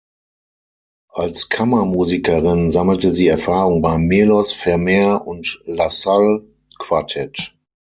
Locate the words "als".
1.13-1.49